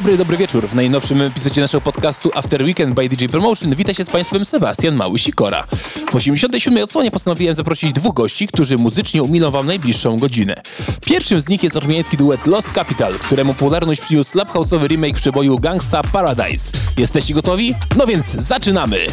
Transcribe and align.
Dobry, 0.00 0.16
dobry 0.16 0.36
wieczór. 0.36 0.68
W 0.68 0.74
najnowszym 0.74 1.22
epizodzie 1.22 1.60
naszego 1.60 1.80
podcastu 1.80 2.30
After 2.34 2.62
Weekend 2.62 2.94
by 2.94 3.08
DJ 3.08 3.26
Promotion 3.26 3.74
wita 3.74 3.94
się 3.94 4.04
z 4.04 4.10
Państwem 4.10 4.44
Sebastian 4.44 4.94
Mały-Sikora. 4.94 5.66
W 6.10 6.14
87. 6.14 6.84
odsłonie 6.84 7.10
postanowiłem 7.10 7.54
zaprosić 7.54 7.92
dwóch 7.92 8.14
gości, 8.14 8.48
którzy 8.48 8.78
muzycznie 8.78 9.22
umilą 9.22 9.50
Wam 9.50 9.66
najbliższą 9.66 10.18
godzinę. 10.18 10.54
Pierwszym 11.06 11.40
z 11.40 11.48
nich 11.48 11.62
jest 11.62 11.76
ormiański 11.76 12.16
duet 12.16 12.46
Lost 12.46 12.72
Capital, 12.72 13.14
któremu 13.14 13.54
popularność 13.54 14.00
przyniósł 14.00 14.30
slap 14.30 14.50
remake 14.86 15.16
przeboju 15.16 15.58
Gangsta 15.58 16.02
Paradise. 16.02 16.70
Jesteście 16.96 17.34
gotowi? 17.34 17.74
No 17.96 18.06
więc 18.06 18.26
zaczynamy! 18.26 19.06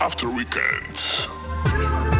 After 0.00 0.28
Weekend. 0.28 2.11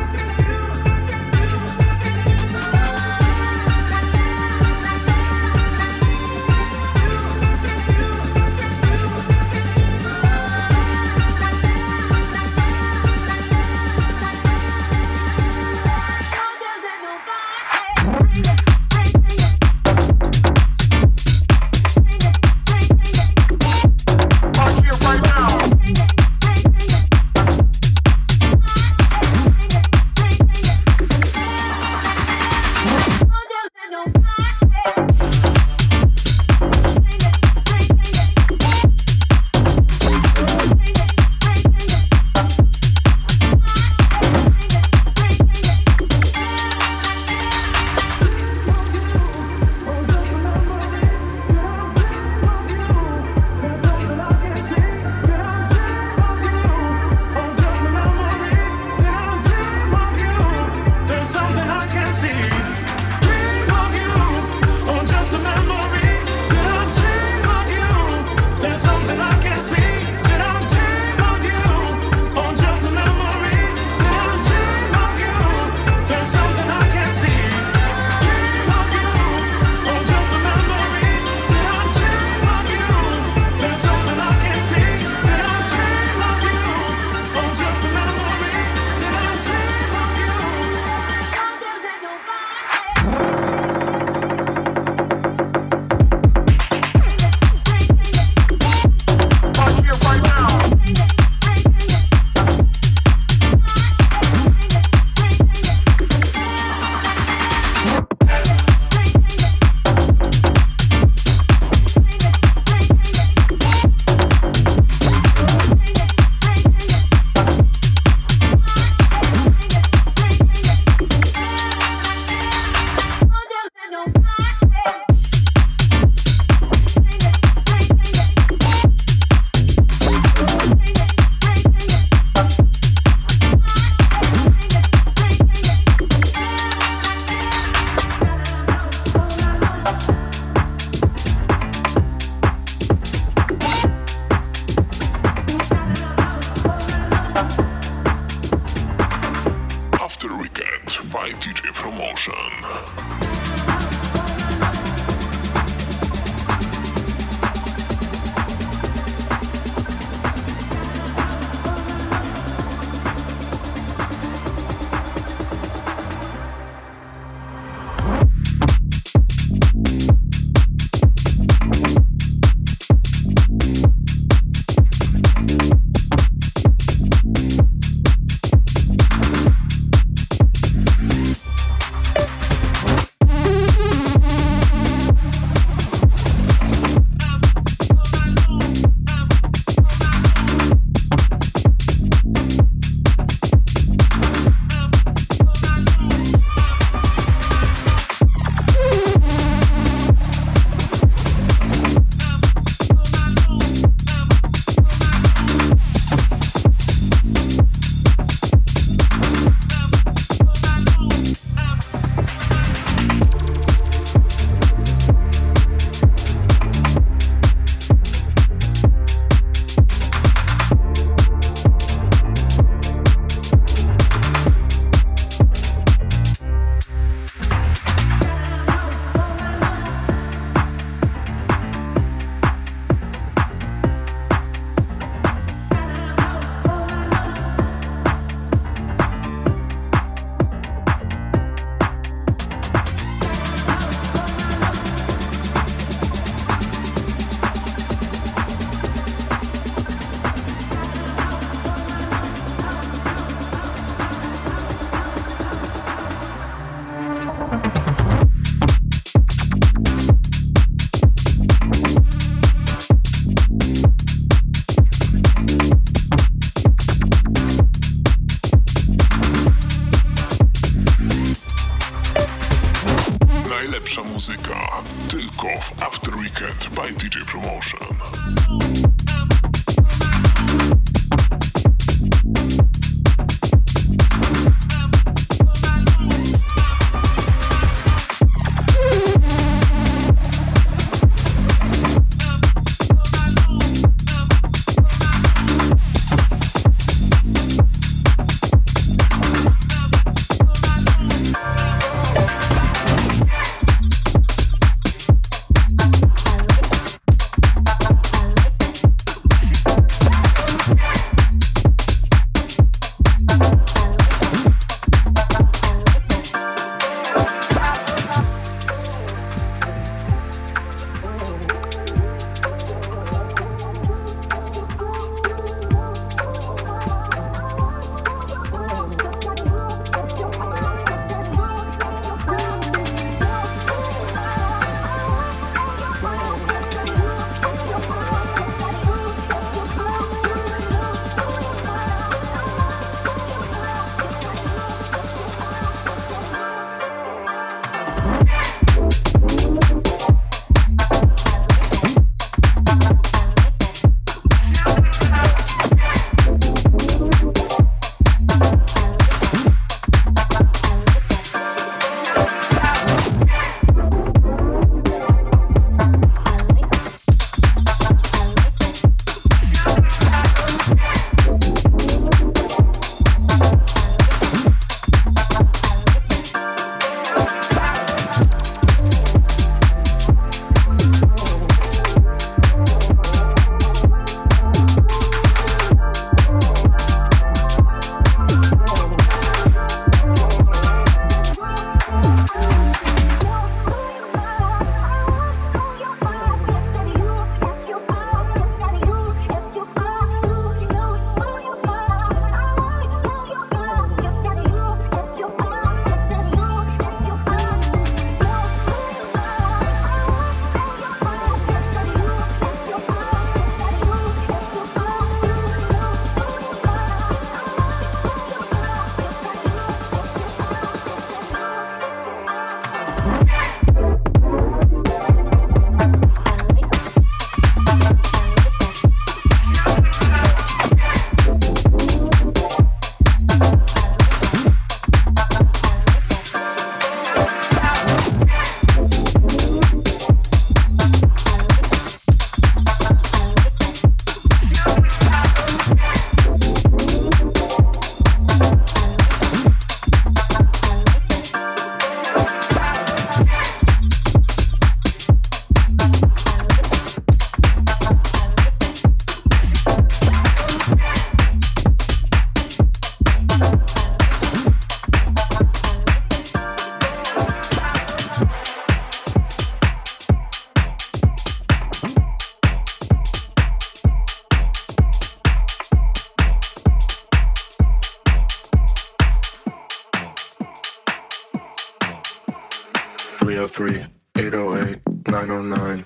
303 483.47 483.87
808 484.19 485.09
909. 485.09 485.85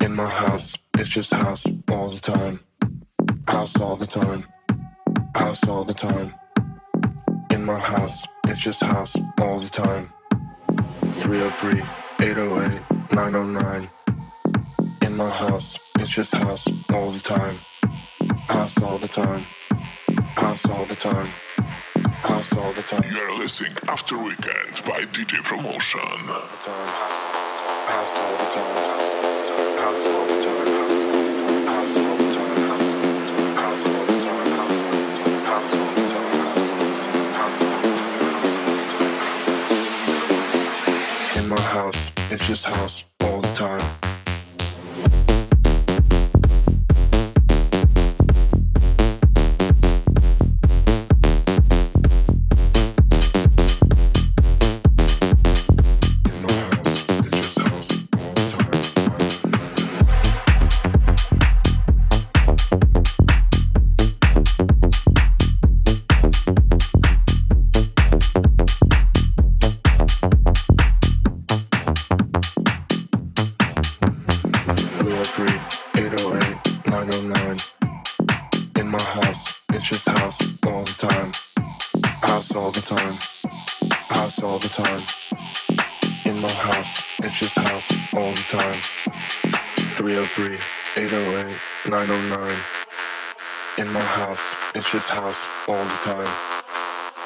In 0.00 0.14
my 0.14 0.28
house, 0.28 0.78
it's 0.96 1.10
just 1.10 1.32
house 1.32 1.64
all 1.90 2.08
the 2.08 2.20
time. 2.20 2.60
House 3.48 3.80
all 3.80 3.96
the 3.96 4.06
time. 4.06 4.46
House 5.34 5.66
all 5.66 5.82
the 5.82 5.92
time. 5.92 6.32
In 7.50 7.64
my 7.64 7.78
house, 7.78 8.24
it's 8.46 8.60
just 8.60 8.80
house 8.80 9.16
all 9.40 9.58
the 9.58 9.68
time. 9.68 10.12
303 11.14 11.82
808 12.20 12.80
909. 13.12 13.88
In 15.02 15.16
my 15.16 15.30
house, 15.30 15.80
it's 15.98 16.10
just 16.10 16.32
house 16.32 16.64
all 16.94 17.10
the 17.10 17.18
time. 17.18 17.58
House 18.46 18.80
all 18.80 18.98
the 18.98 19.08
time. 19.08 19.42
House 20.36 20.70
all 20.70 20.84
the 20.84 20.94
time. 20.94 21.28
House 22.26 22.56
all 22.56 22.72
the 22.72 22.82
time. 22.82 23.02
You 23.08 23.18
are 23.20 23.38
listening 23.38 23.72
After 23.88 24.16
Weekend 24.18 24.82
by 24.84 25.00
DJ 25.14 25.42
Promotion. 25.44 26.00
House 26.00 26.18
all 28.18 28.36
the 28.36 28.50
time. 28.50 28.76
House 28.76 29.14
all 29.14 29.32
the 29.32 29.42
time. 29.46 29.76
House 29.78 30.06
all 30.06 30.26
the 30.26 30.42
time. 30.42 31.66
House 31.66 31.96
all 31.96 32.16
the 32.16 32.32
time. 32.34 32.56
House 33.56 33.86
all 33.86 34.06
the 34.06 34.18
time. 34.24 34.46
House 35.46 35.72
all 35.72 35.86
the 35.86 36.08
time. 36.08 36.26
House 37.34 37.62
all 37.62 37.80
the 37.82 37.94
time. 41.36 41.42
In 41.42 41.48
my 41.48 41.60
house, 41.60 42.12
it's 42.30 42.46
just 42.46 42.64
house 42.64 43.04
all 43.22 43.40
the 43.40 43.52
time. 43.52 44.05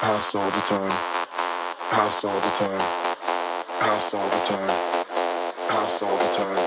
House 0.01 0.33
all 0.33 0.49
the 0.49 0.61
time. 0.61 0.91
House 1.77 2.25
all 2.25 2.39
the 2.41 2.49
time. 2.57 2.81
House 3.79 4.13
all 4.15 4.29
the 4.29 4.39
time. 4.45 4.69
House 5.69 6.01
all 6.01 6.17
the 6.17 6.25
time. 6.33 6.57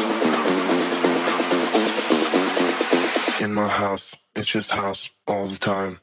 time. 3.33 3.43
In 3.43 3.53
my 3.55 3.67
house, 3.67 4.15
it's 4.35 4.49
just 4.51 4.71
house 4.71 5.09
all 5.27 5.47
the 5.47 5.57
time. 5.57 5.99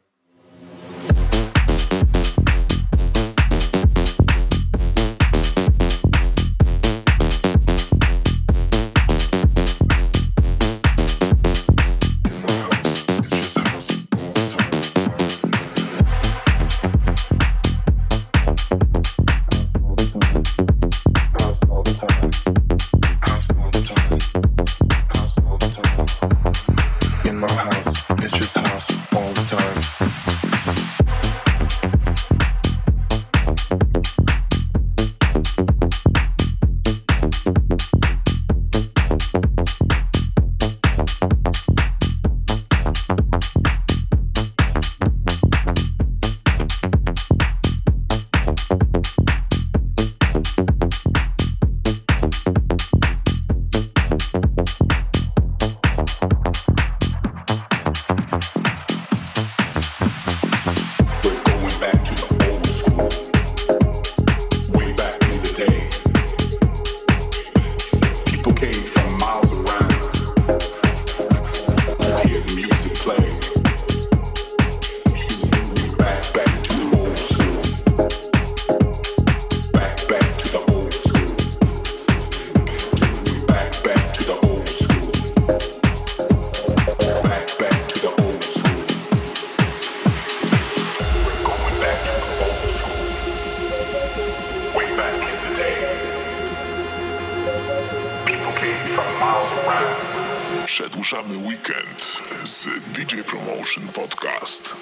Przedłużamy 101.20 101.48
weekend 101.48 102.18
z 102.44 102.66
DJ 102.92 103.16
Promotion 103.22 103.88
Podcast. 103.88 104.74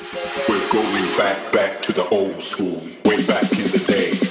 We're 0.49 0.73
going 0.73 1.17
back, 1.17 1.53
back 1.53 1.81
to 1.81 1.93
the 1.93 2.11
old 2.11 2.45
school. 2.45 2.77
Way 3.05 3.23
back 3.27 3.53
in 3.53 3.69
the 3.71 3.93
day. 3.93 4.28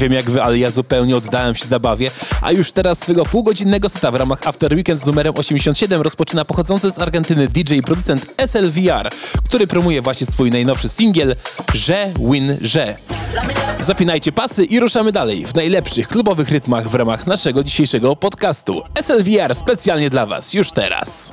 wiem 0.00 0.12
jak 0.12 0.30
wy, 0.30 0.42
ale 0.42 0.58
ja 0.58 0.70
zupełnie 0.70 1.16
oddałem 1.16 1.54
się 1.54 1.64
zabawie, 1.64 2.10
a 2.42 2.52
już 2.52 2.72
teraz 2.72 2.98
swego 2.98 3.26
półgodzinnego 3.26 3.88
seta 3.88 4.10
w 4.10 4.14
ramach 4.14 4.46
After 4.46 4.74
Weekend 4.74 5.00
z 5.00 5.06
numerem 5.06 5.34
87 5.36 6.02
rozpoczyna 6.02 6.44
pochodzący 6.44 6.90
z 6.90 6.98
Argentyny 6.98 7.48
DJ 7.48 7.74
i 7.74 7.82
producent 7.82 8.26
SLVR, 8.46 9.10
który 9.44 9.66
promuje 9.66 10.02
właśnie 10.02 10.26
swój 10.26 10.50
najnowszy 10.50 10.88
singiel 10.88 11.36
Że 11.74 12.12
Win 12.30 12.56
Że. 12.60 12.96
Zapinajcie 13.80 14.32
pasy 14.32 14.64
i 14.64 14.80
ruszamy 14.80 15.12
dalej 15.12 15.46
w 15.46 15.54
najlepszych 15.54 16.08
klubowych 16.08 16.50
rytmach 16.50 16.88
w 16.88 16.94
ramach 16.94 17.26
naszego 17.26 17.64
dzisiejszego 17.64 18.16
podcastu. 18.16 18.82
SLVR 19.02 19.54
specjalnie 19.54 20.10
dla 20.10 20.26
Was 20.26 20.54
już 20.54 20.72
teraz. 20.72 21.32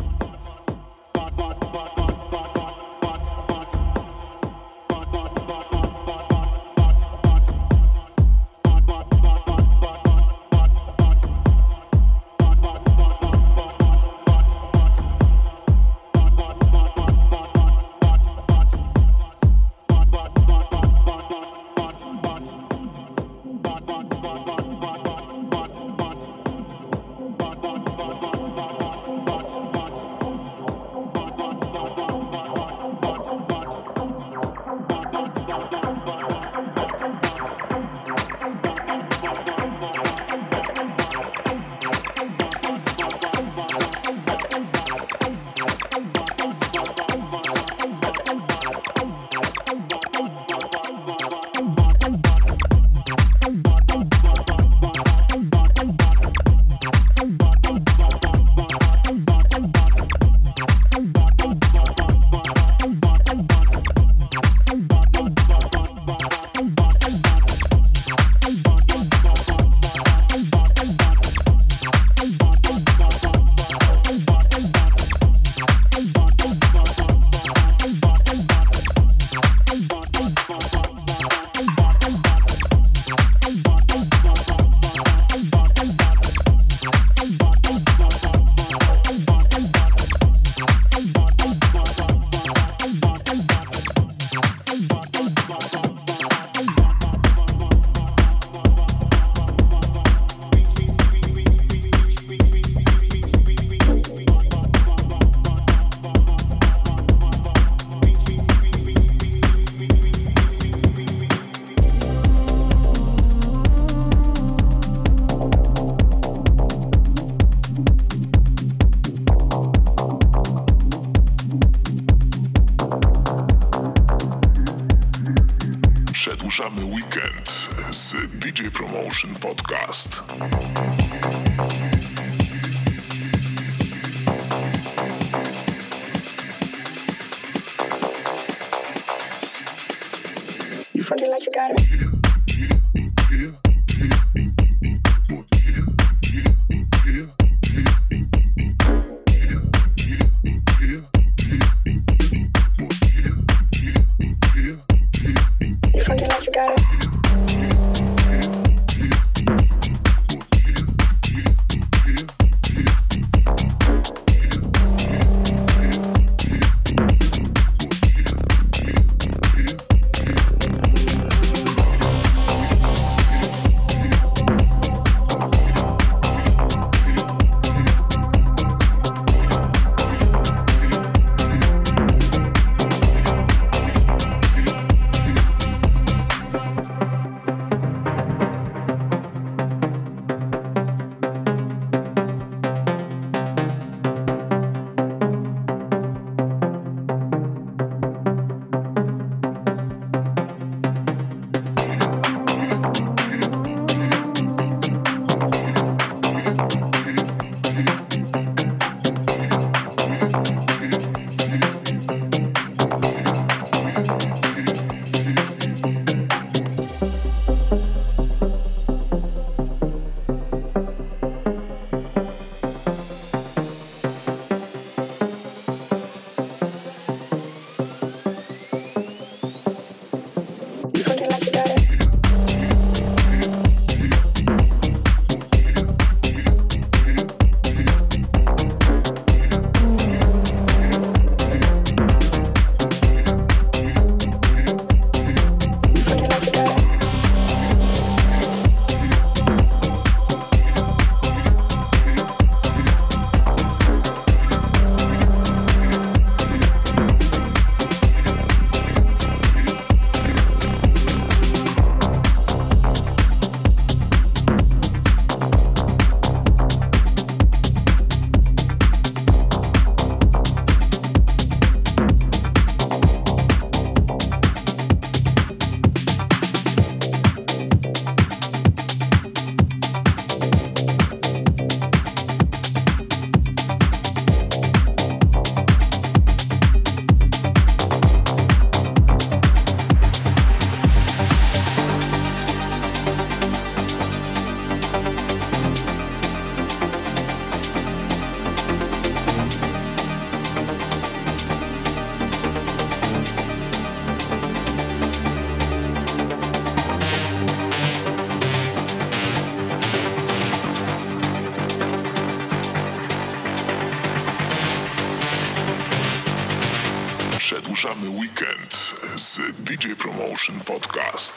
DJ 319.36 319.94
Promotion 319.98 320.56
Podcast. 320.62 321.36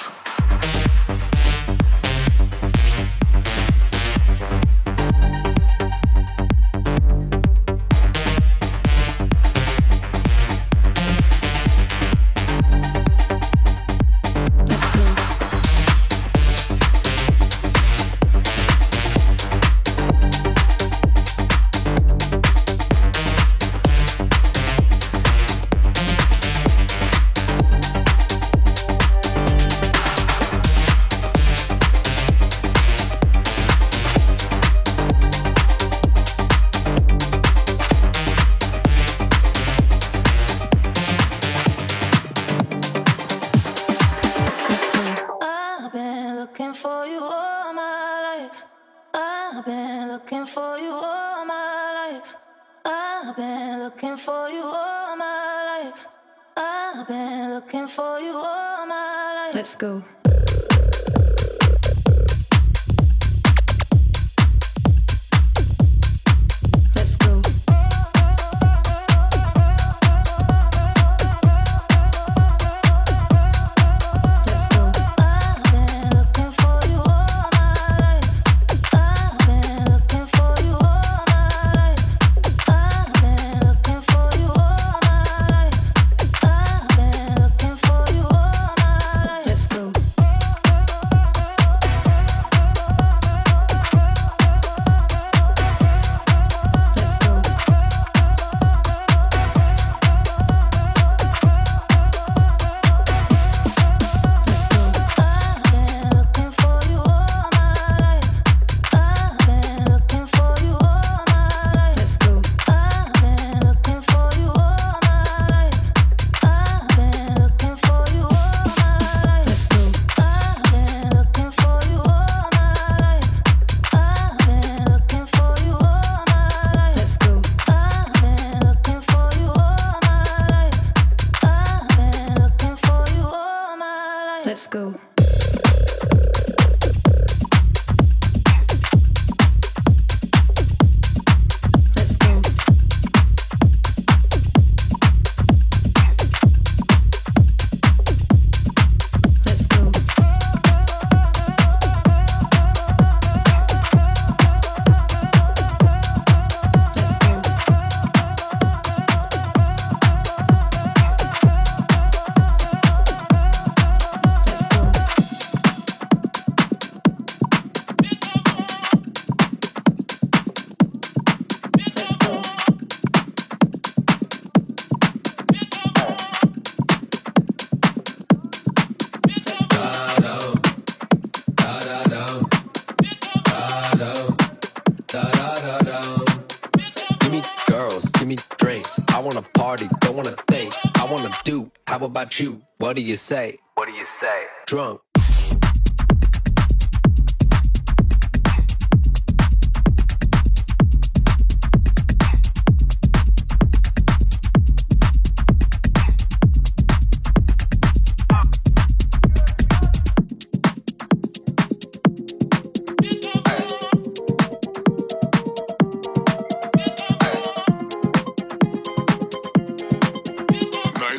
About 192.31 192.41
you? 192.41 192.62
What 192.78 192.97
do 192.97 193.03
you 193.03 193.16
say? 193.16 193.59
What 193.74 193.87
do 193.87 193.93
you 193.93 194.07
say? 194.20 194.45
Drunk. 194.66 195.01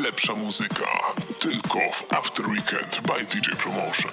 Najlepsza 0.01 0.35
muzyka 0.35 0.87
tylko 1.39 1.79
w 1.79 2.13
After 2.13 2.45
Weekend 2.47 3.01
by 3.01 3.25
DJ 3.25 3.55
Promotion. 3.55 4.11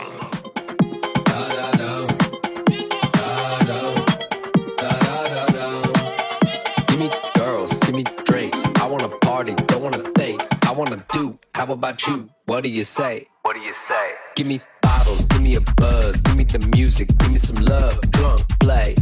Give 6.86 6.99
me 6.99 7.11
girls, 7.34 7.78
give 7.78 7.97
me 7.97 8.05
drinks. 8.24 8.64
I 8.76 8.91
wanna 8.91 9.09
party, 9.09 9.55
don't 9.55 9.82
wanna 9.82 10.03
think. 10.14 10.43
I 10.66 10.74
wanna 10.76 10.97
do. 11.12 11.39
How 11.55 11.72
about 11.72 12.07
you? 12.07 12.28
What 12.47 12.64
do 12.64 12.68
you 12.68 12.84
say? 12.84 13.26
What 13.45 13.57
do 13.57 13.61
you 13.61 13.72
say? 13.89 14.12
Give 14.36 14.47
me 14.47 14.61
bottles, 14.82 15.24
give 15.26 15.41
me 15.41 15.57
a 15.57 15.61
buzz, 15.76 16.20
give 16.20 16.36
me 16.36 16.45
the 16.45 16.59
music, 16.76 17.09
give 17.18 17.30
me 17.32 17.39
some 17.39 17.64
love. 17.64 17.99
Drunk, 18.11 18.41
play. 18.61 18.95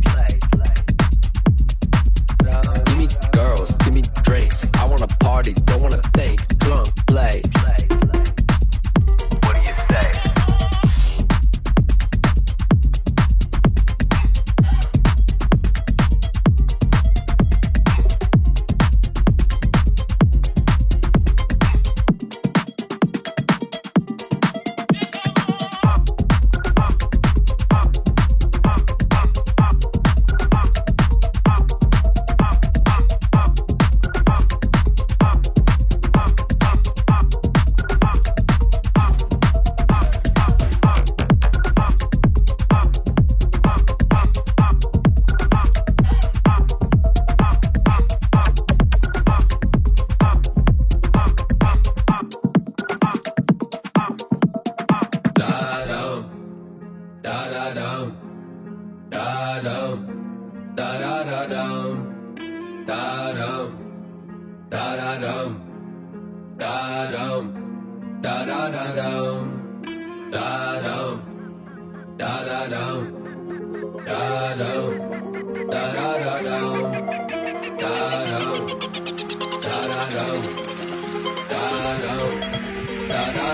Give 2.84 2.97
me 2.97 3.09
girls, 3.32 3.76
give 3.76 3.95
me 3.95 4.03
drinks. 4.22 4.72
I 4.74 4.84
wanna 4.84 5.09
party, 5.18 5.53
don't 5.53 5.82
wanna 5.82 6.03
think. 6.14 6.55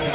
Give 0.02 0.10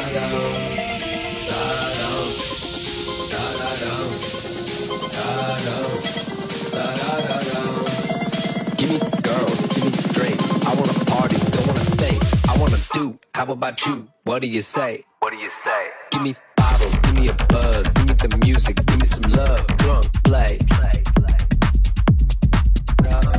me 8.91 8.99
girls, 9.23 9.65
give 9.67 9.85
me 9.85 9.91
drinks. 10.11 10.51
I 10.65 10.73
wanna 10.75 10.93
party, 11.05 11.37
don't 11.37 11.67
wanna 11.67 11.79
think. 11.95 12.21
I 12.49 12.57
wanna 12.57 12.75
do. 12.93 13.17
How 13.33 13.45
about 13.49 13.85
you? 13.85 14.09
What 14.25 14.41
do 14.41 14.47
you 14.49 14.61
say? 14.61 15.05
What 15.19 15.29
do 15.31 15.37
you 15.37 15.49
say? 15.63 15.87
Give 16.11 16.21
me 16.21 16.35
bottles, 16.57 16.99
give 16.99 17.17
me 17.17 17.29
a 17.29 17.33
buzz, 17.45 17.87
give 17.93 18.09
me 18.09 18.15
the 18.15 18.37
music, 18.43 18.85
give 18.85 18.99
me 18.99 19.05
some 19.05 19.23
love. 19.31 19.65
Drunk, 19.77 20.05
play. 20.23 20.57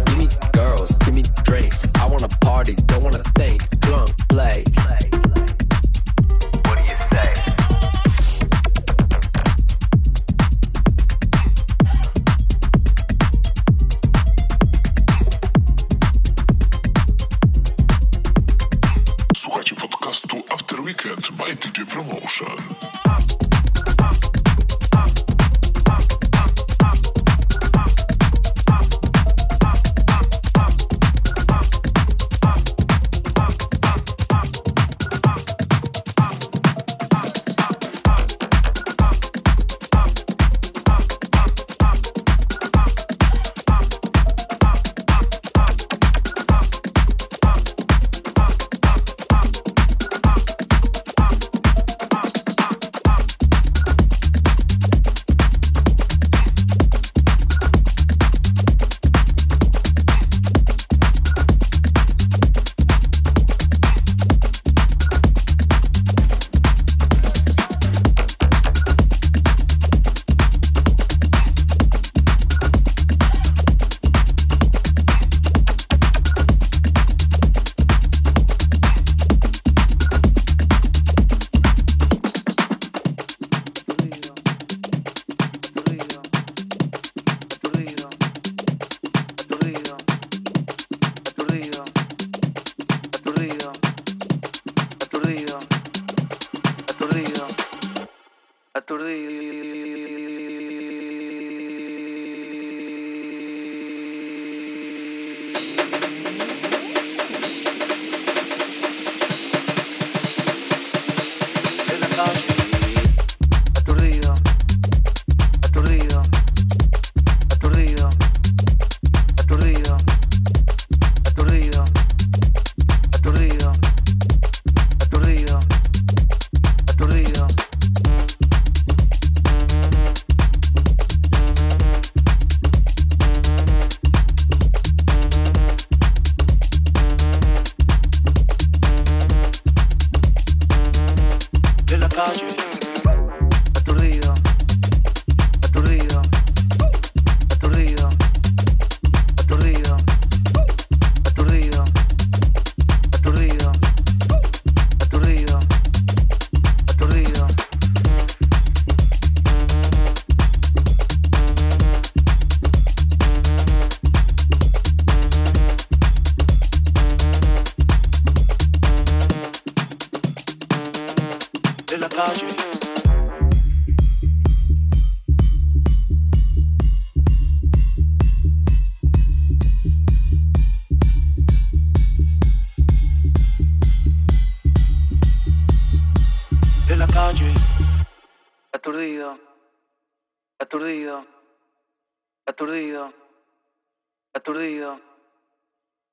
Give 0.07 0.17
me 0.17 0.29
girls, 0.55 0.97
give 0.97 1.15
me 1.15 1.25
drinks. 1.45 1.95
I 1.97 2.07
wanna 2.07 2.29
party, 2.41 2.75
don't 2.87 3.03
wanna 3.03 3.23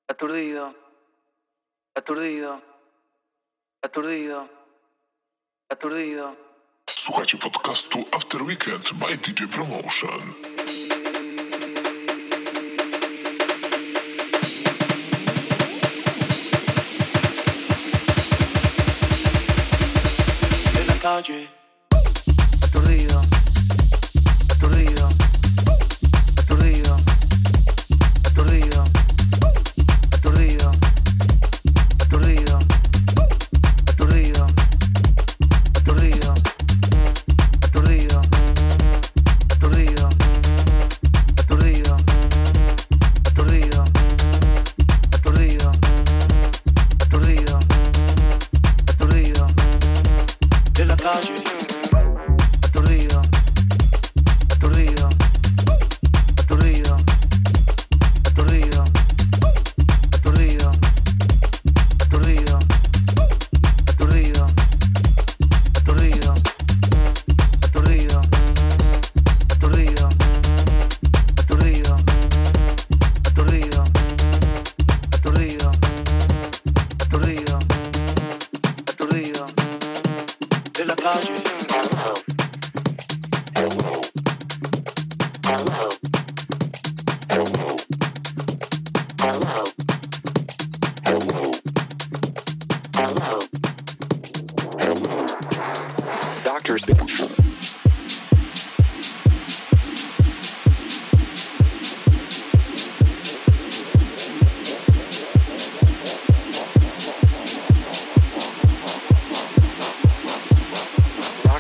aturdido, 0.08 0.74
aturdido, 1.96 2.62
aturdido, 3.82 4.50
aturdido. 5.70 6.36
Słuchajcie 6.90 7.38
podcastu 7.38 8.06
After 8.12 8.42
Weekend 8.44 8.94
by 8.94 9.18
DJ 9.18 9.48
Promotion. 9.48 10.34
En. 21.06 21.55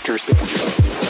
doctors. 0.05 1.04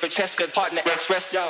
for 0.00 0.08
chess, 0.08 0.34
partner, 0.54 0.80
express 0.86 1.30
yo. 1.30 1.49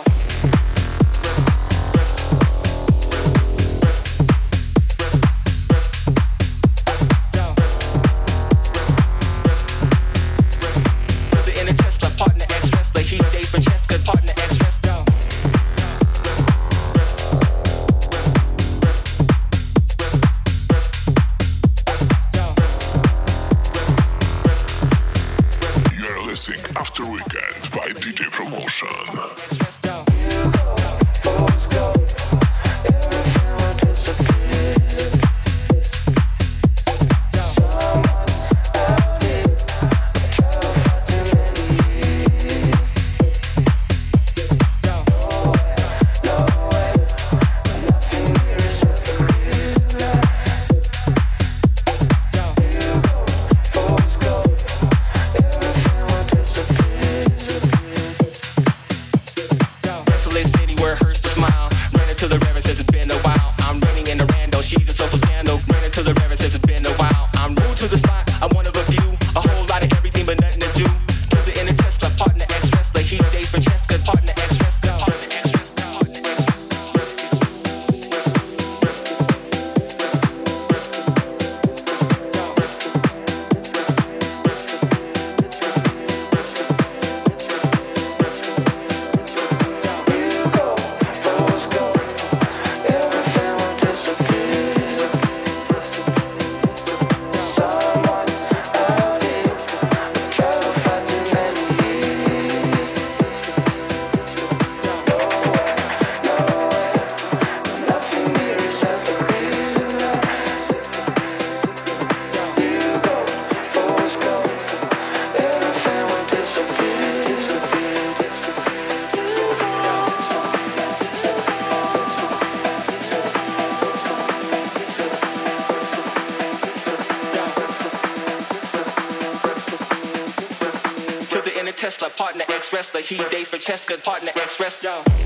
Express 132.81 133.09
the 133.09 133.15
heat 133.15 133.31
days 133.31 133.47
for 133.47 133.59
Cheska 133.59 134.03
partner. 134.03 134.31
Express 134.37 134.83
y'all. 134.83 135.20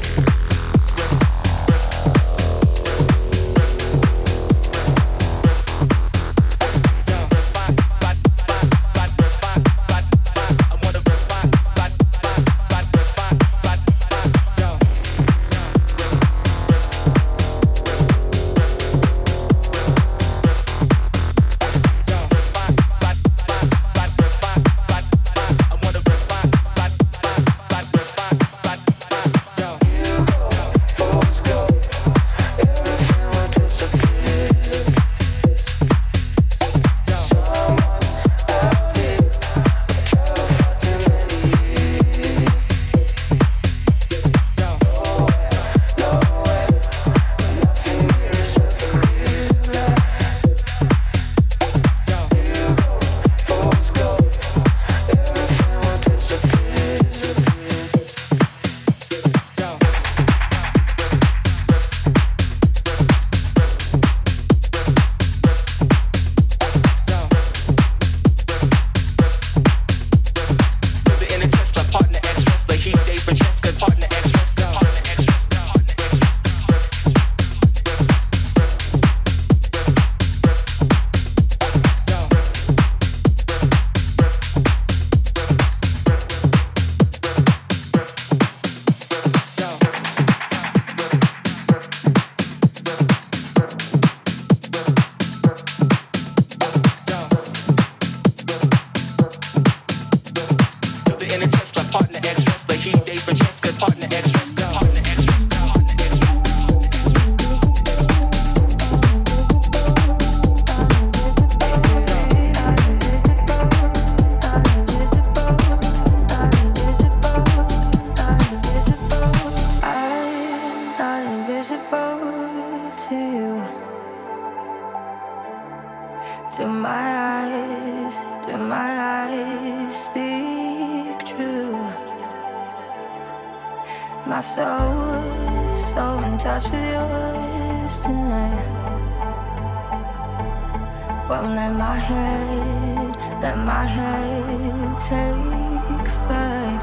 Won't 141.35 141.57
let 141.57 141.75
my 141.75 141.97
head, 141.97 143.11
let 143.43 143.59
my 143.59 143.85
head 143.85 145.01
take 145.01 146.09
flight. 146.17 146.83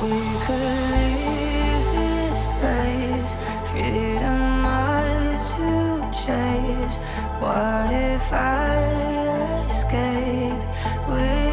We 0.00 0.16
could 0.44 0.78
leave 0.94 1.86
this 1.96 2.40
place, 2.58 3.32
freedom 3.68 4.38
much 4.62 5.40
to 5.56 5.70
chase. 6.24 6.98
What 7.42 7.92
if 7.92 8.32
I 8.32 9.66
escape? 9.68 10.62
We. 11.10 11.45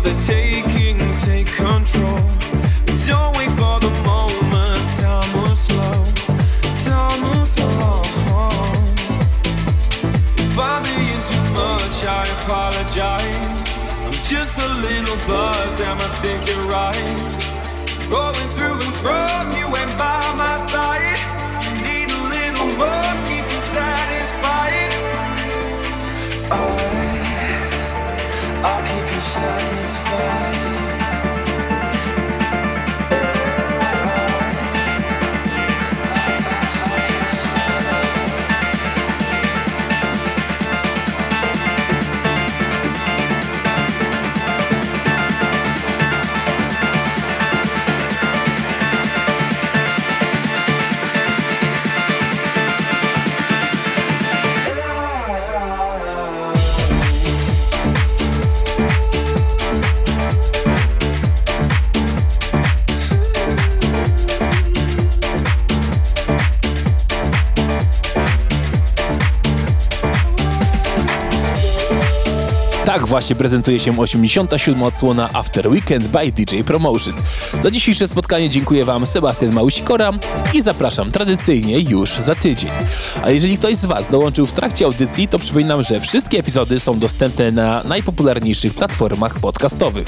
the 0.00 0.14
taste 0.14 0.47
właśnie 73.08 73.36
prezentuje 73.36 73.80
się 73.80 73.98
87. 73.98 74.82
odsłona 74.82 75.30
After 75.32 75.68
Weekend 75.68 76.04
by 76.04 76.32
DJ 76.32 76.60
Promotion. 76.60 77.14
Za 77.62 77.70
dzisiejsze 77.70 78.08
spotkanie 78.08 78.50
dziękuję 78.50 78.84
Wam 78.84 79.06
Sebastian 79.06 79.52
Małysikora 79.52 80.12
i 80.54 80.62
zapraszam 80.62 81.10
tradycyjnie 81.10 81.80
już 81.80 82.10
za 82.10 82.34
tydzień. 82.34 82.70
A 83.22 83.30
jeżeli 83.30 83.58
ktoś 83.58 83.76
z 83.76 83.84
Was 83.84 84.10
dołączył 84.10 84.46
w 84.46 84.52
trakcie 84.52 84.84
audycji, 84.84 85.28
to 85.28 85.38
przypominam, 85.38 85.82
że 85.82 86.00
wszystkie 86.00 86.38
epizody 86.38 86.80
są 86.80 86.98
dostępne 86.98 87.52
na 87.52 87.82
najpopularniejszych 87.82 88.74
platformach 88.74 89.40
podcastowych. 89.40 90.06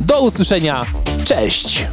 Do 0.00 0.20
usłyszenia, 0.20 0.84
cześć! 1.24 1.86